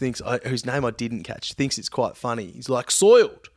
[0.01, 2.47] thinks I, whose name I didn't catch thinks it's quite funny.
[2.51, 3.51] He's like soiled.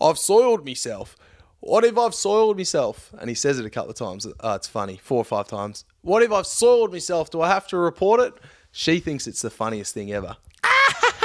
[0.00, 1.16] I've soiled myself.
[1.60, 3.12] What if I've soiled myself?
[3.18, 4.26] And he says it a couple of times.
[4.40, 5.84] Oh, it's funny, four or five times.
[6.02, 7.30] What if I've soiled myself?
[7.30, 8.34] Do I have to report it?
[8.70, 10.36] She thinks it's the funniest thing ever.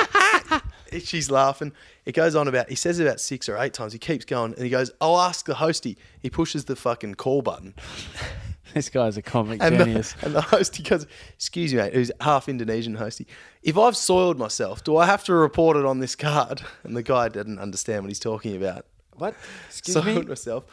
[1.00, 1.72] She's laughing.
[2.06, 3.94] It goes on about, he says it about six or eight times.
[3.94, 5.98] He keeps going and he goes, I'll ask the hostie.
[6.22, 7.74] He pushes the fucking call button.
[8.74, 10.14] This guy's a comic And genius.
[10.14, 13.28] the, and the host, he goes, Excuse me, mate, who's half Indonesian hosty.
[13.62, 16.64] If I've soiled myself, do I have to report it on this card?
[16.84, 18.88] And the guy didn't understand what he's talking about.
[19.16, 19.36] what?
[19.68, 20.22] Excuse soiled me?
[20.24, 20.64] myself.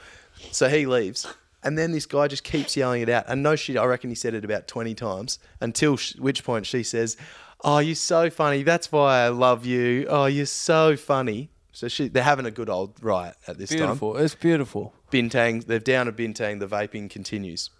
[0.51, 1.27] So he leaves.
[1.63, 3.25] And then this guy just keeps yelling it out.
[3.29, 6.65] And no shit, I reckon he said it about 20 times until sh- which point
[6.65, 7.19] she says,
[7.63, 8.63] Oh, you're so funny.
[8.63, 10.07] That's why I love you.
[10.09, 11.51] Oh, you're so funny.
[11.73, 13.79] So she, they're having a good old riot at this time.
[13.79, 14.17] Beautiful.
[14.17, 14.95] It's beautiful.
[15.13, 16.59] Bintang, they've down a Bintang.
[16.59, 17.71] The vaping continues.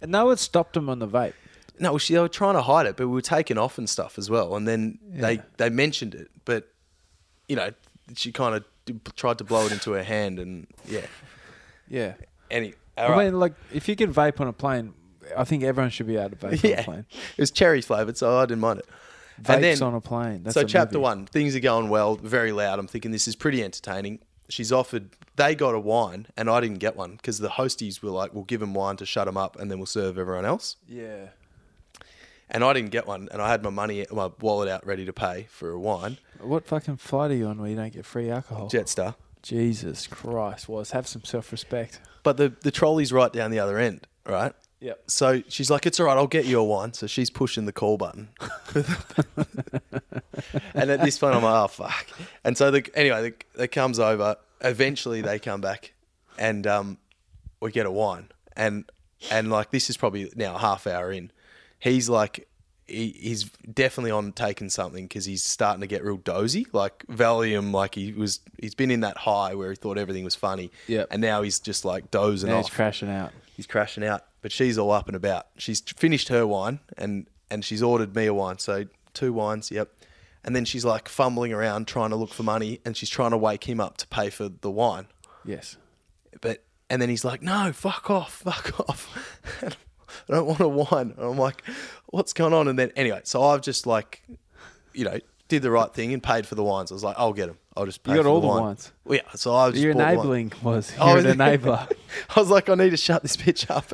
[0.00, 1.34] And no one stopped them on the vape.
[1.78, 4.18] No, she, they were trying to hide it, but we were taken off and stuff
[4.18, 4.54] as well.
[4.56, 6.68] And then they, they mentioned it, but
[7.48, 7.72] you know,
[8.14, 11.06] she kind of tried to blow it into her hand, and yeah.
[11.88, 12.14] Yeah.
[12.50, 13.24] Any, I right.
[13.24, 14.94] mean, like, if you can vape on a plane,
[15.36, 17.06] I think everyone should be able to vape on a plane.
[17.10, 18.86] it was cherry flavored, so I didn't mind it.
[19.42, 20.42] Vapes and then, on a plane.
[20.44, 21.02] That's so a chapter movie.
[21.02, 22.78] one, things are going well, very loud.
[22.78, 24.20] I'm thinking this is pretty entertaining.
[24.48, 28.10] She's offered, they got a wine, and I didn't get one because the hosties were
[28.10, 30.76] like, "We'll give them wine to shut them up, and then we'll serve everyone else."
[30.86, 31.28] Yeah.
[32.50, 35.12] And I didn't get one, and I had my money, my wallet out, ready to
[35.12, 36.18] pay for a wine.
[36.40, 38.68] What fucking flight are you on where you don't get free alcohol?
[38.70, 39.14] Jetstar.
[39.42, 42.00] Jesus Christ, Waz have some self respect.
[42.22, 44.52] But the the trolley's right down the other end, right?
[44.84, 45.02] Yep.
[45.06, 47.72] So she's like, "It's all right, I'll get you a wine." So she's pushing the
[47.72, 48.28] call button,
[50.74, 52.06] and at this point, I'm like, "Oh fuck!"
[52.44, 54.36] And so the anyway, the, it comes over.
[54.60, 55.92] Eventually, they come back,
[56.38, 56.98] and um,
[57.60, 58.84] we get a wine, and
[59.30, 61.30] and like this is probably now a half hour in.
[61.78, 62.46] He's like,
[62.86, 67.72] he, he's definitely on taking something because he's starting to get real dozy, like Valium.
[67.72, 71.08] Like he was, he's been in that high where he thought everything was funny, Yep.
[71.10, 73.32] and now he's just like dozing Now off he's crashing out.
[73.56, 74.24] he's crashing out.
[74.44, 75.46] But she's all up and about.
[75.56, 78.58] She's finished her wine and and she's ordered me a wine.
[78.58, 79.90] So two wines, yep.
[80.44, 83.38] And then she's like fumbling around trying to look for money and she's trying to
[83.38, 85.06] wake him up to pay for the wine.
[85.46, 85.78] Yes.
[86.42, 89.08] But and then he's like, "No, fuck off, fuck off.
[89.62, 91.62] I don't want a wine." And I'm like,
[92.08, 94.24] "What's going on?" And then anyway, so I've just like,
[94.92, 96.92] you know, did the right thing and paid for the wines.
[96.92, 97.56] I was like, "I'll get them.
[97.76, 98.92] I'll just pay You got all the wine." wines?
[99.04, 99.32] Well, yeah.
[99.34, 100.14] So I was You're just wine.
[100.14, 101.90] enabling was oh, you're Oh, an enabler.
[102.36, 103.88] I was like, I need to shut this bitch up.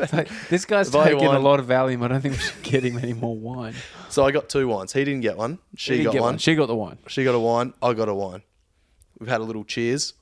[0.51, 2.05] this guy's taking a lot of Valium.
[2.05, 3.75] I don't think we should get him any more wine.
[4.11, 4.93] So I got two wines.
[4.93, 5.61] He didn't get one.
[5.77, 6.39] She got get one.
[6.39, 6.99] She got the wine.
[7.07, 7.75] She got a wine.
[7.81, 8.43] I got a wine.
[9.21, 10.15] We've had a little cheers.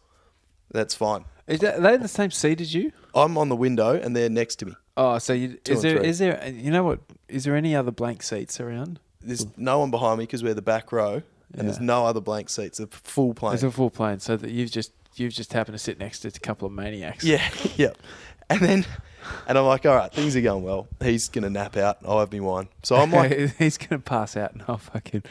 [0.70, 1.24] That's fine.
[1.46, 2.92] Is that, are they in the same seat as you?
[3.14, 4.74] I'm on the window and they're next to me.
[4.98, 8.22] Oh, so you, is there is there you know what is there any other blank
[8.22, 9.00] seats around?
[9.22, 11.22] There's no one behind me because we're the back row,
[11.56, 12.78] and there's no other blank seats.
[12.80, 13.54] It's a full plane.
[13.54, 16.28] It's a full plane, so that you've just you've just happened to sit next to
[16.28, 17.24] a couple of maniacs.
[17.24, 17.92] yeah, yeah.
[18.50, 18.86] And then,
[19.46, 20.88] and I'm like, all right, things are going well.
[21.02, 21.98] He's gonna nap out.
[22.06, 22.68] I'll have me wine.
[22.82, 25.22] So I'm like, he's gonna pass out and I'll fucking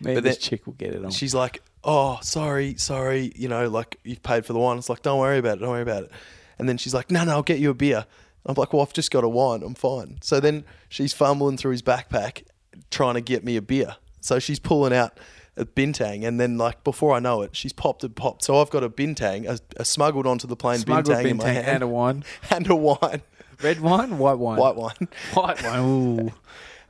[0.00, 1.10] me But this then- chick will get it on.
[1.10, 3.32] she's like, oh, sorry, sorry.
[3.36, 4.78] You know, like you've paid for the wine.
[4.78, 5.60] It's like, don't worry about it.
[5.60, 6.10] Don't worry about it.
[6.58, 8.04] And then she's like, no, no, I'll get you a beer.
[8.46, 9.62] I'm like, well, I've just got a wine.
[9.62, 10.18] I'm fine.
[10.22, 12.42] So then she's fumbling through his backpack,
[12.90, 13.96] trying to get me a beer.
[14.20, 15.18] So she's pulling out
[15.56, 18.44] a bintang, and then like before I know it, she's popped and popped.
[18.44, 21.44] So I've got a bintang, a, a smuggled onto the plane Smuggled bintang, in my
[21.44, 22.24] bintang hand, and a wine.
[22.50, 23.22] and a wine,
[23.62, 25.08] Red wine, white wine, white wine.
[25.34, 25.80] white wine.
[25.80, 26.32] Ooh.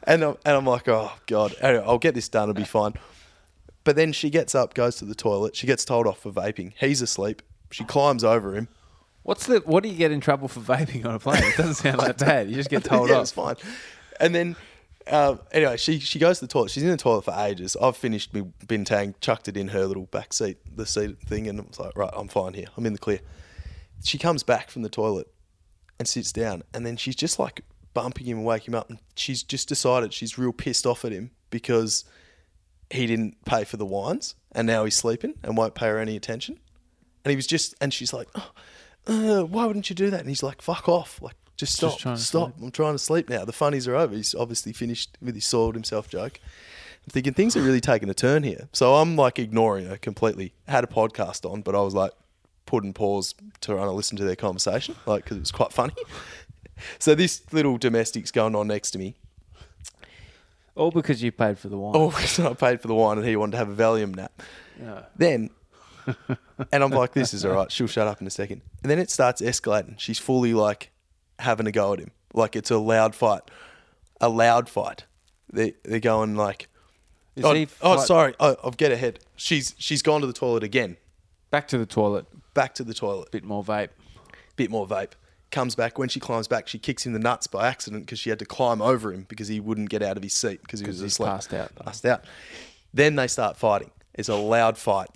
[0.05, 2.51] And I'm, and I'm like, oh god, anyway, I'll get this done.
[2.51, 2.95] It'll be fine.
[3.85, 5.57] But then she gets up, goes to the toilet.
[5.57, 6.75] She gets told off for vaping.
[6.79, 7.43] He's asleep.
[7.71, 8.69] She climbs over him.
[9.23, 11.43] What's the what do you get in trouble for vaping on a plane?
[11.43, 12.49] It doesn't sound that bad.
[12.49, 13.23] You just get told yeah, off.
[13.23, 13.57] it's fine.
[14.21, 14.57] And then,
[15.11, 16.71] um, anyway, she she goes to the toilet.
[16.71, 17.77] She's in the toilet for ages.
[17.81, 21.61] I've finished my bintang, chucked it in her little back seat, the seat thing, and
[21.61, 22.67] I was like, right, I'm fine here.
[22.77, 23.21] I'm in the clear.
[24.05, 25.29] She comes back from the toilet
[25.99, 27.63] and sits down, and then she's just like
[27.95, 28.89] bumping him and waking him up.
[28.89, 32.05] And she's just decided she's real pissed off at him because
[32.91, 36.17] he didn't pay for the wines, and now he's sleeping and won't pay her any
[36.17, 36.59] attention.
[37.25, 38.51] And he was just, and she's like, oh,
[39.07, 40.21] uh, why wouldn't you do that?
[40.21, 41.21] And he's like, fuck off.
[41.21, 42.55] Like, just stop, trying stop.
[42.63, 43.45] I'm trying to sleep now.
[43.45, 44.15] The funnies are over.
[44.15, 46.39] He's obviously finished with his soiled himself joke.
[47.05, 48.69] I'm thinking things are really taking a turn here.
[48.73, 50.53] So I'm like ignoring her completely.
[50.69, 52.13] Had a podcast on, but I was like
[52.65, 55.95] putting pause to run to listen to their conversation, like, because it was quite funny.
[57.01, 59.17] so this little domestic's going on next to me.
[60.77, 61.95] All because you paid for the wine.
[61.97, 64.43] Oh, so I paid for the wine and he wanted to have a Valium nap.
[64.81, 65.03] Yeah.
[65.17, 65.51] Then,
[66.71, 67.73] and I'm like, this is all right.
[67.73, 68.63] She'll shut up in a second.
[68.85, 69.99] And then it starts escalating.
[69.99, 70.93] She's fully like
[71.39, 72.11] having a go at him.
[72.35, 73.43] Like it's a loud fight.
[74.21, 75.05] A loud fight.
[75.53, 76.69] They, they're going like,
[77.37, 78.35] Is oh, he oh, fight- sorry.
[78.41, 79.21] Oh, I've get ahead.
[79.37, 80.97] She's, she's gone to the toilet again.
[81.51, 82.27] Back to the toilet.
[82.55, 83.31] Back to the toilet.
[83.31, 83.91] Bit more vape.
[84.57, 85.13] Bit more vape.
[85.51, 85.99] Comes back.
[85.99, 88.45] When she climbs back, she kicks him the nuts by accident because she had to
[88.45, 91.13] climb over him because he wouldn't get out of his seat because he was he's
[91.13, 91.29] asleep.
[91.29, 91.75] passed out.
[91.77, 92.25] Passed out.
[92.93, 93.91] Then they start fighting.
[94.13, 95.09] It's a loud fight.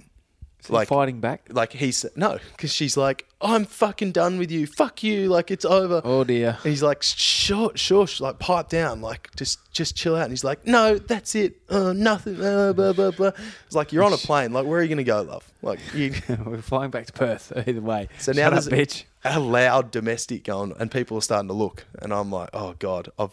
[0.69, 1.49] He fighting back.
[1.51, 4.67] like he said no because she's like i'm fucking done with you.
[4.69, 5.29] Fuck you.
[5.29, 6.01] Like it's over.
[6.05, 6.59] Oh dear.
[6.63, 8.07] and he's like sure sure.
[8.21, 9.01] Like pipe down.
[9.01, 10.23] Like just just chill out.
[10.23, 11.57] And he's like no that's it.
[11.69, 12.41] Uh, nothing.
[12.41, 13.33] Uh, blah blah blah.
[13.67, 14.53] It's like you're on a plane.
[14.53, 15.51] Like where are you gonna go love?
[15.63, 16.15] Like you
[16.47, 18.09] We're flying back to Perth either way.
[18.19, 19.05] so now Shut up, bitch.
[19.25, 21.85] a loud domestic going and people are starting to look.
[22.01, 23.09] And i'm like oh god.
[23.19, 23.31] I've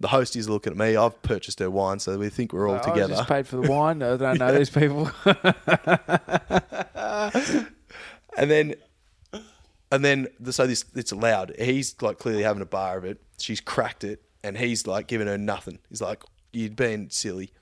[0.00, 2.76] the host is looking at me i've purchased her wine so we think we're all
[2.76, 4.02] I together just paid for the wine.
[4.02, 5.10] I don't know these people.
[8.36, 8.74] and then
[9.90, 11.54] and then the, so this it's loud.
[11.58, 13.20] He's like clearly having a bar of it.
[13.38, 15.78] She's cracked it, and he's like giving her nothing.
[15.88, 17.52] He's like, "You'd been silly."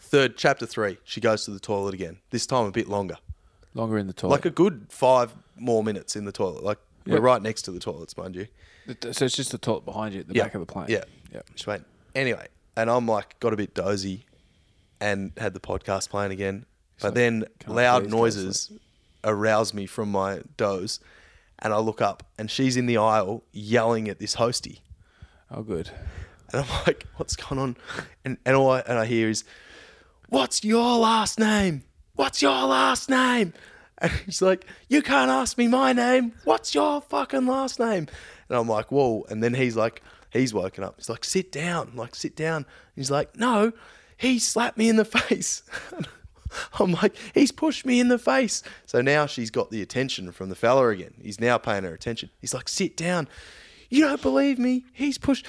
[0.00, 2.18] Third chapter three, she goes to the toilet again.
[2.30, 3.16] This time a bit longer,
[3.74, 4.32] Longer in the toilet.
[4.32, 6.62] like a good five more minutes in the toilet.
[6.64, 8.46] Like we're right next to the toilets, mind you.
[9.12, 10.44] So it's just the toilet behind you at the Yeah.
[10.44, 10.86] back of the plane.
[10.88, 11.46] Yeah, Yep.
[11.54, 11.80] Just wait.
[12.14, 14.26] Anyway, and I'm like got a bit dozy,
[15.00, 16.66] and had the podcast playing again.
[17.00, 18.70] But then loud noises
[19.24, 21.00] arouse me from my doze,
[21.58, 24.80] and I look up, and she's in the aisle yelling at this hostie,
[25.50, 25.90] Oh, good.
[26.52, 27.76] and I'm like, "What's going on?"
[28.24, 29.44] And and all I, and I hear is,
[30.28, 31.82] "What's your last name?
[32.14, 33.52] What's your last name?"
[33.98, 36.32] And he's like, You can't ask me my name.
[36.44, 38.08] What's your fucking last name?
[38.52, 39.24] And I'm like, Whoa.
[39.30, 40.96] And then he's like, He's woken up.
[40.98, 41.88] He's like, Sit down.
[41.92, 42.66] I'm like, Sit down.
[42.94, 43.72] He's like, No,
[44.18, 45.62] he slapped me in the face.
[46.78, 48.62] I'm like, He's pushed me in the face.
[48.84, 51.14] So now she's got the attention from the fella again.
[51.22, 52.28] He's now paying her attention.
[52.42, 53.26] He's like, Sit down.
[53.88, 54.84] You don't believe me.
[54.92, 55.46] He's pushed.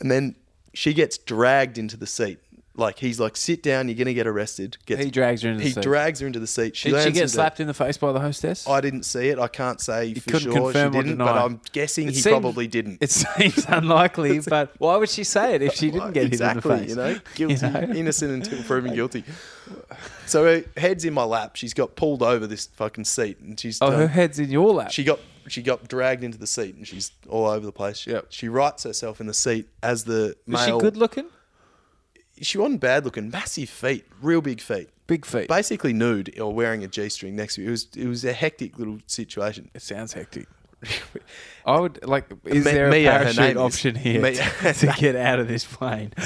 [0.00, 0.34] And then
[0.74, 2.40] she gets dragged into the seat.
[2.74, 3.88] Like he's like, sit down.
[3.88, 4.78] You're gonna get arrested.
[4.86, 5.82] Gets, He drags her into the he seat.
[5.82, 6.74] drags her into the seat.
[6.74, 8.66] She Did she lands get into- slapped in the face by the hostess?
[8.66, 9.38] I didn't see it.
[9.38, 11.24] I can't say for couldn't sure confirm she didn't, deny.
[11.32, 12.98] but I'm guessing It he seems- probably didn't.
[13.02, 16.90] It seems unlikely, but why would she say it if she didn't get exactly, hit
[16.92, 17.18] in the face?
[17.36, 17.94] you know, guilty, know?
[17.94, 19.24] innocent until proven guilty.
[20.26, 21.56] So her head's in my lap.
[21.56, 24.72] She's got pulled over this fucking seat, and she's Oh, done- her head's in your
[24.72, 24.90] lap.
[24.92, 28.06] she got she got dragged into the seat, and she's all over the place.
[28.06, 28.26] Yep.
[28.30, 30.80] She writes herself in the seat as the Was she male.
[30.80, 31.26] good looking?
[32.40, 33.30] She wasn't bad looking.
[33.30, 34.88] Massive feet, real big feet.
[35.06, 35.48] Big feet.
[35.48, 37.68] Basically nude or wearing a g string next to you.
[37.68, 39.70] It was it was a hectic little situation.
[39.74, 40.46] It sounds hectic.
[41.66, 42.26] I would like.
[42.44, 46.12] Is Me- there a Mia, parachute option here to, to get out of this plane?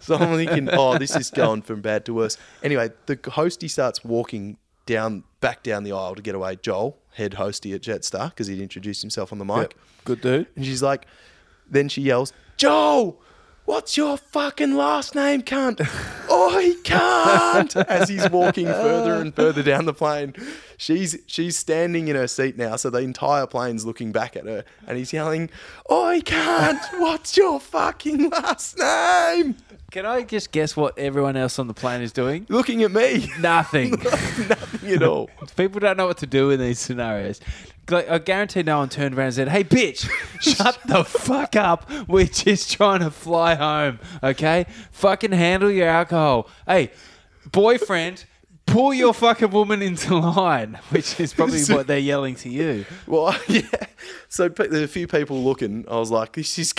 [0.00, 2.38] So I'm thinking, oh, this is going from bad to worse.
[2.62, 4.56] Anyway, the hostie starts walking
[4.86, 6.56] down back down the aisle to get away.
[6.56, 9.76] Joel, head hostie at Jetstar, because he'd introduced himself on the mic.
[10.04, 10.46] Good dude.
[10.56, 11.04] And she's like,
[11.68, 13.20] then she yells, Joel,
[13.66, 15.86] what's your fucking last name, cunt?
[16.28, 17.76] oh, he can't.
[17.88, 20.34] As he's walking further and further down the plane,
[20.78, 24.64] she's she's standing in her seat now, so the entire plane's looking back at her,
[24.86, 25.50] and he's yelling,
[25.90, 26.80] oh, he can't.
[26.98, 29.56] What's your fucking last name?
[29.90, 32.46] Can I just guess what everyone else on the plane is doing?
[32.48, 33.30] Looking at me.
[33.38, 33.90] Nothing.
[34.48, 35.30] Nothing at all.
[35.56, 37.40] People don't know what to do in these scenarios.
[37.88, 41.88] Like, I guarantee no one turned around and said, "Hey, bitch, shut the fuck up.
[42.08, 44.66] We're just trying to fly home, okay?
[44.92, 46.48] Fucking handle your alcohol.
[46.66, 46.90] Hey,
[47.52, 48.24] boyfriend."
[48.66, 52.84] Pull your fucking woman into line, which is probably what they're yelling to you.
[53.06, 53.62] Well, yeah.
[54.28, 55.84] So pe- there's a few people looking.
[55.88, 56.74] I was like, this is.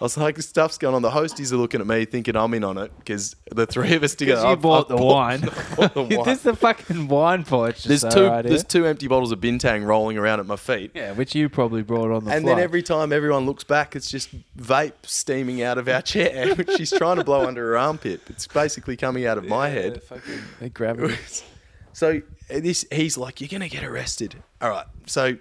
[0.00, 1.02] I was like, stuff's going on.
[1.02, 4.02] The hosties are looking at me, thinking I'm in on it because the three of
[4.04, 4.42] us together.
[4.42, 5.40] you I've- bought I've the wine.
[5.76, 6.24] bought the wine.
[6.24, 7.84] this is the fucking wine purchase.
[7.84, 8.20] There's two.
[8.42, 8.62] there's here.
[8.62, 10.92] two empty bottles of Bintang rolling around at my feet.
[10.94, 12.56] yeah, which you probably brought on the And flight.
[12.56, 16.70] then every time everyone looks back, it's just vape steaming out of our chair, which
[16.76, 18.20] she's trying to blow under her armpit.
[18.28, 20.02] It's basically coming out of my head.
[20.04, 21.18] fucking- they grab it.
[21.96, 24.86] So uh, this, he's like, "You're gonna get arrested." All right.
[25.06, 25.36] So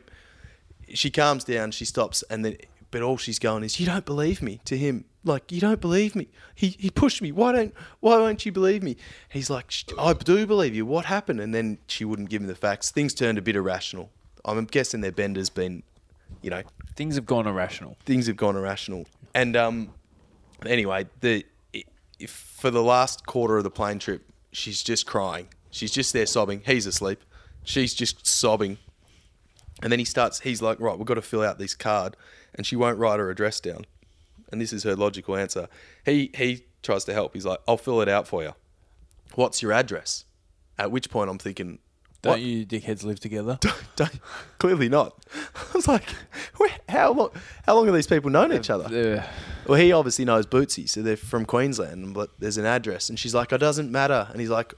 [0.93, 1.71] she calms down.
[1.71, 2.57] She stops, and then,
[2.91, 6.15] but all she's going is, "You don't believe me." To him, like, "You don't believe
[6.15, 7.31] me." He he pushed me.
[7.31, 8.97] Why don't Why won't you believe me?
[9.29, 11.39] He's like, "I do believe you." What happened?
[11.39, 12.91] And then she wouldn't give him the facts.
[12.91, 14.11] Things turned a bit irrational.
[14.45, 15.81] I'm guessing their bender's been,
[16.43, 16.61] you know,
[16.95, 17.97] Things have gone irrational.
[18.05, 19.07] things have gone irrational.
[19.33, 19.91] And um,
[20.67, 21.43] anyway, the
[22.19, 25.47] if for the last quarter of the plane trip, she's just crying.
[25.73, 26.61] She's just there sobbing.
[26.65, 27.23] He's asleep.
[27.63, 28.77] She's just sobbing.
[29.81, 30.41] And then he starts.
[30.41, 32.15] He's like, "Right, we've got to fill out this card,"
[32.53, 33.85] and she won't write her address down.
[34.51, 35.67] And this is her logical answer.
[36.05, 37.33] He he tries to help.
[37.33, 38.53] He's like, "I'll fill it out for you."
[39.33, 40.25] What's your address?
[40.77, 41.79] At which point I'm thinking,
[42.21, 42.41] Don't what?
[42.41, 43.57] you dickheads live together?
[43.95, 44.19] Don't,
[44.59, 45.17] clearly not.
[45.55, 46.07] I was like,
[46.57, 47.29] "Where- how long?
[47.65, 48.85] How long have these people known each other?
[48.85, 49.23] Uh,
[49.67, 53.09] Well, he obviously knows Bootsy, so they're from Queensland, but there's an address.
[53.09, 54.27] And she's like, it doesn't matter.
[54.31, 54.73] And he's like,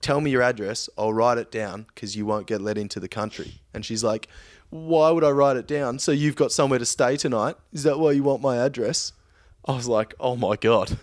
[0.00, 0.88] tell me your address.
[0.96, 3.60] I'll write it down because you won't get let into the country.
[3.72, 4.28] And she's like,
[4.70, 5.98] why would I write it down?
[5.98, 7.56] So you've got somewhere to stay tonight?
[7.72, 9.12] Is that why you want my address?
[9.66, 10.98] I was like, oh my God,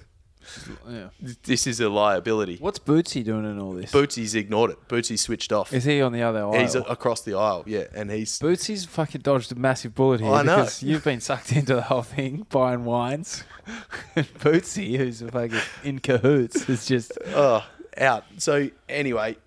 [0.90, 1.10] yeah.
[1.44, 2.58] this is a liability.
[2.58, 3.92] What's Bootsy doing in all this?
[3.92, 4.88] Bootsy's ignored it.
[4.88, 5.74] Bootsy switched off.
[5.74, 6.60] Is he on the other aisle?
[6.60, 7.86] He's a- across the aisle, yeah.
[7.96, 10.58] And he's Bootsy's fucking dodged a massive bullet here I know.
[10.58, 13.44] because you've been sucked into the whole thing buying wines.
[14.16, 17.66] Bootsy, who's a fucking in cahoots, is just oh,
[17.98, 18.24] out.
[18.38, 19.38] So anyway,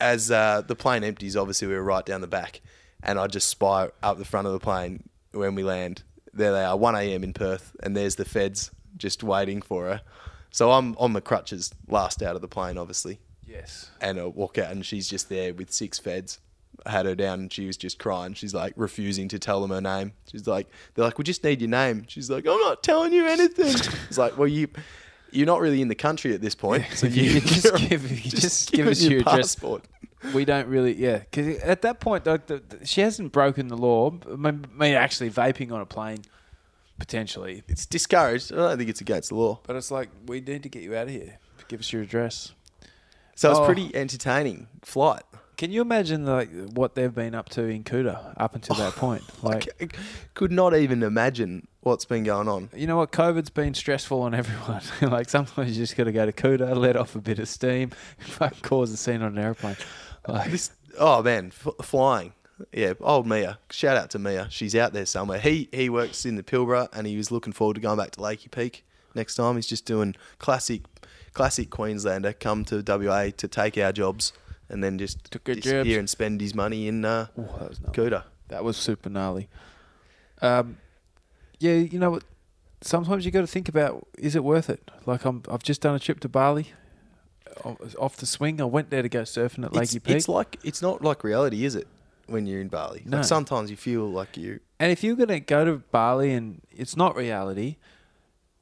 [0.00, 2.60] as uh, the plane empties, obviously we were right down the back,
[3.02, 6.02] and I just spy up the front of the plane when we land.
[6.32, 7.22] There they are, 1 a.m.
[7.22, 10.00] in Perth, and there's the feds just waiting for her.
[10.50, 13.90] So I'm on the crutches, last out of the plane, obviously, yes.
[14.00, 16.38] and I walk out, and she's just there with six feds.
[16.86, 18.34] I had her down, and she was just crying.
[18.34, 20.12] She's like refusing to tell them her name.
[20.30, 22.04] She's like, they're like, we just need your name.
[22.08, 23.74] She's like, I'm not telling you anything.
[24.08, 24.68] It's like, well, you.
[25.34, 28.30] You're not really in the country at this point, so you you just give- you
[28.30, 29.54] just give us your address.
[29.56, 29.84] passport.
[30.32, 33.76] We don't really, yeah, because at that point, like, the, the, she hasn't broken the
[33.76, 34.10] law.
[34.30, 36.22] I mean, actually, vaping on a plane,
[36.98, 37.62] potentially.
[37.68, 38.52] It's discouraged.
[38.52, 39.60] I don't think it's against the law.
[39.66, 41.38] But it's like, we need to get you out of here.
[41.68, 42.52] Give us your address.
[43.34, 43.66] So it's Oh.
[43.66, 45.22] pretty entertaining flight.
[45.56, 49.22] Can you imagine like what they've been up to in Kuta up until that point?
[49.42, 49.68] Like,
[50.34, 52.70] could not even imagine what's been going on.
[52.74, 53.12] you know what?
[53.12, 54.82] COVID's been stressful on everyone.
[55.12, 57.90] like sometimes you just got to go to Kuta, let off a bit of steam,
[58.18, 59.76] fucking cause a scene on an airplane.
[60.26, 62.32] Like, This Oh man, f- flying.
[62.72, 63.58] Yeah, old Mia.
[63.70, 64.46] Shout out to Mia.
[64.50, 65.40] She's out there somewhere.
[65.40, 68.20] He he works in the Pilbara, and he was looking forward to going back to
[68.20, 69.56] Lakey Peak next time.
[69.56, 70.82] He's just doing classic,
[71.32, 72.32] classic Queenslander.
[72.32, 74.32] Come to WA to take our jobs,
[74.68, 75.96] and then just Took disappear jobs.
[75.96, 78.22] and spend his money in uh, Oh, that was gnarly.
[78.48, 79.48] That was super gnarly.
[80.40, 80.76] Um,
[81.58, 82.24] yeah, you know what?
[82.80, 84.90] Sometimes you got to think about is it worth it?
[85.06, 86.72] Like I'm, I've just done a trip to Bali.
[87.98, 90.16] Off the swing, I went there to go surfing at Lakey Peak.
[90.16, 91.86] it's like it's not like reality, is it?
[92.26, 93.18] When you're in Bali, No.
[93.18, 94.60] like sometimes you feel like you.
[94.80, 97.76] And if you're going to go to Bali and it's not reality,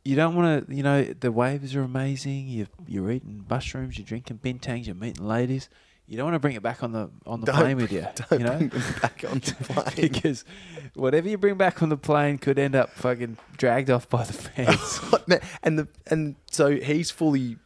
[0.05, 2.49] you don't want to, you know, the waves are amazing.
[2.49, 5.69] You're, you're eating mushrooms, you're drinking bintangs, you're meeting ladies.
[6.13, 8.07] You don't want to bring it back on the on the Don't- plane with you,
[8.29, 10.11] Don't you know, bring them back on the plane.
[10.13, 10.45] because
[10.93, 14.35] whatever you bring back on the plane could end up fucking dragged off by the
[14.35, 15.01] fans.
[15.63, 17.57] And the and so he's fully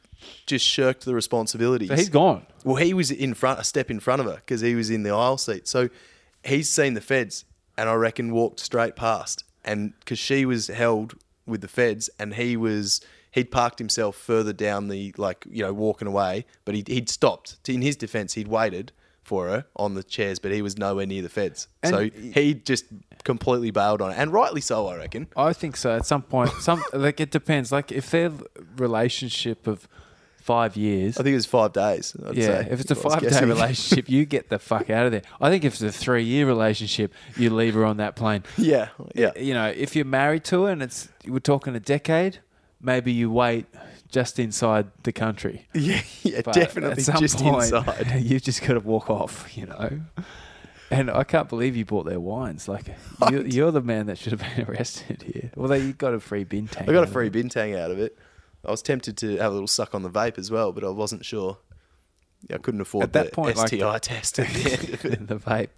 [0.47, 1.89] just shirked the responsibilities.
[1.89, 2.47] so he's gone.
[2.63, 5.03] Well, he was in front, a step in front of her because he was in
[5.03, 5.67] the aisle seat.
[5.67, 5.89] So
[6.45, 7.45] he's seen the feds,
[7.77, 9.43] and I reckon walked straight past.
[9.65, 11.15] And because she was held
[11.47, 15.73] with the feds, and he was he'd parked himself further down the like you know
[15.73, 17.57] walking away, but he'd, he'd stopped.
[17.69, 21.21] In his defence, he'd waited for her on the chairs, but he was nowhere near
[21.21, 21.67] the feds.
[21.83, 22.85] And so he- just
[23.25, 25.27] completely bailed on it, and rightly so, I reckon.
[25.37, 25.97] I think so.
[25.97, 27.73] At some point, some like it depends.
[27.73, 28.33] Like if their
[28.77, 29.89] relationship of
[30.47, 32.17] five years, I think it was five days.
[32.25, 32.47] I'd yeah.
[32.47, 35.23] say, If it's a five day relationship, you get the fuck out of there.
[35.41, 38.45] I think if it's a three year relationship, you leave her on that plane.
[38.57, 39.33] yeah, yeah.
[39.37, 42.39] You know, if you're married to her and it's we're talking a decade,
[42.87, 43.67] maybe you wait
[44.09, 45.67] just inside the country.
[45.75, 48.15] Yeah, yeah, But definitely just point, inside.
[48.23, 50.01] You've just got to walk off, you know.
[50.91, 52.69] And I can't believe you bought their wines.
[52.69, 52.87] Like
[53.31, 55.51] you, you're the man that should have been arrested here.
[55.57, 56.89] Although you got a free bintang.
[56.89, 57.33] I got a free it.
[57.33, 58.17] bintang out of it.
[58.65, 60.89] I was tempted to have a little suck on the vape as well, but I
[60.89, 61.59] wasn't sure.
[62.49, 64.95] Yeah, I couldn't afford At that the point, like STI the- test at the end
[64.95, 65.27] of it.
[65.29, 65.69] the vape,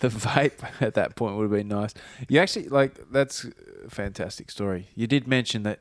[0.00, 1.92] the vape at that point would have been nice.
[2.28, 3.44] You actually like that's
[3.86, 4.88] a fantastic story.
[4.94, 5.80] You did mention that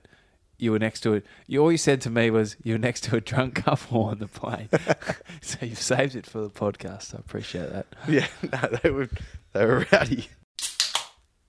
[0.57, 1.25] you were next to it.
[1.47, 4.19] You all you said to me was you were next to a drunk couple on
[4.19, 4.69] the plane.
[5.41, 7.15] so you've saved it for the podcast.
[7.15, 7.87] I appreciate that.
[8.07, 9.09] Yeah, no, they were
[9.53, 10.27] they were rowdy.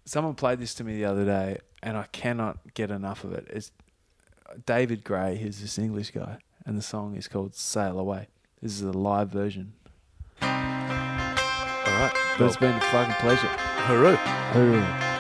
[0.06, 3.46] Someone played this to me the other day, and I cannot get enough of it.
[3.50, 3.72] It's
[4.66, 8.28] David Gray, who's this English guy, and the song is called "Sail Away."
[8.60, 9.74] This is a live version,
[10.40, 13.48] All right, but it's been a fucking pleasure.
[13.86, 14.16] hooroo.
[14.52, 15.13] Hooroo.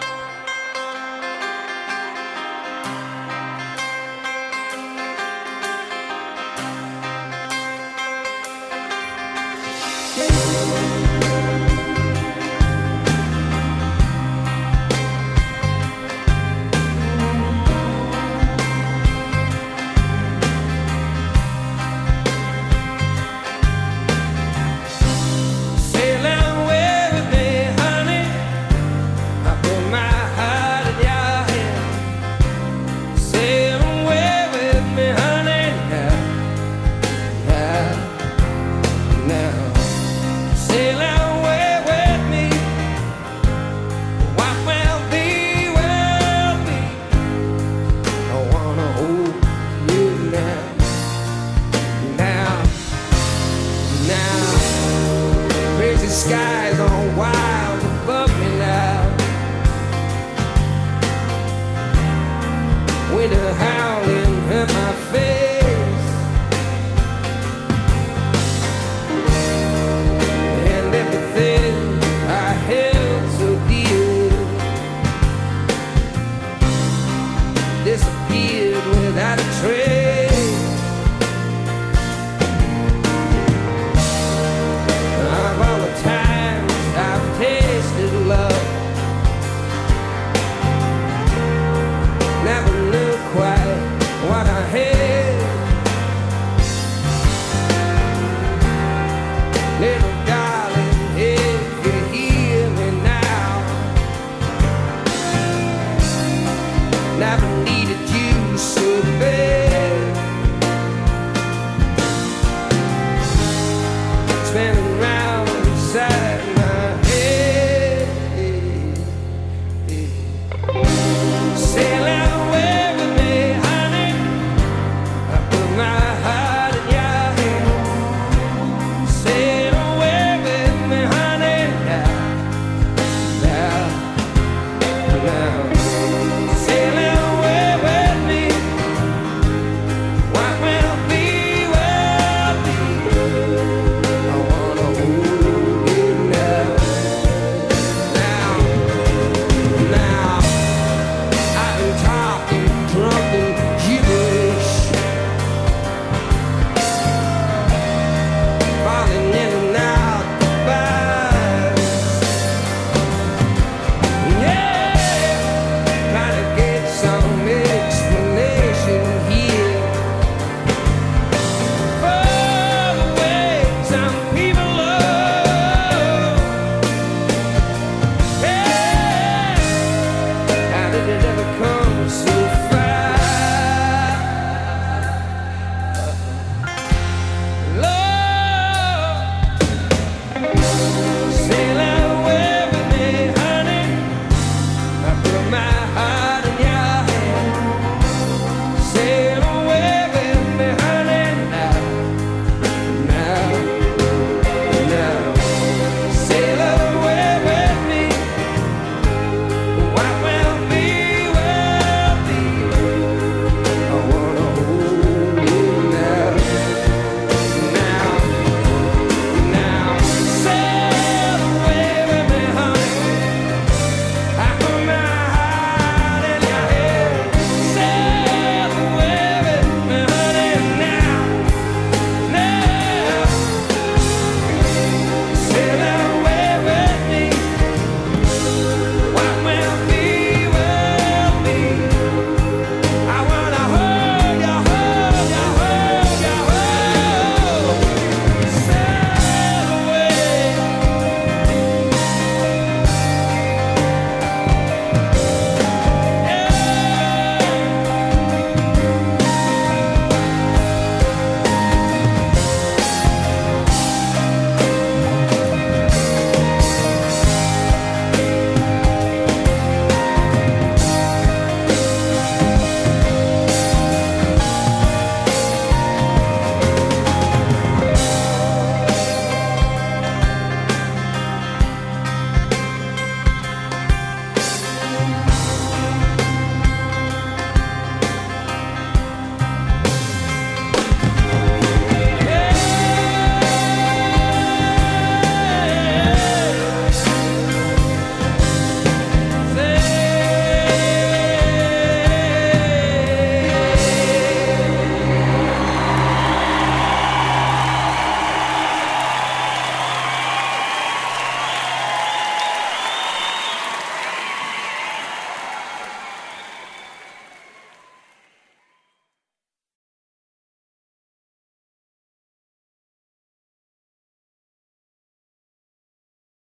[114.54, 114.93] spend